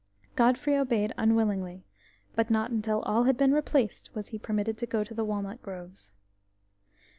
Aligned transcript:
Godfrey 0.35 0.75
obeyed 0.77 1.13
unwillingly, 1.15 1.85
but 2.33 2.49
not 2.49 2.71
until 2.71 3.01
all 3.03 3.25
had 3.25 3.37
been 3.37 3.51
replaced 3.53 4.15
was 4.15 4.29
he 4.29 4.39
permitted 4.39 4.75
to 4.79 4.87
go 4.87 5.03
to 5.03 5.13
the 5.13 5.23
walnut 5.23 5.61
groves. 5.61 6.11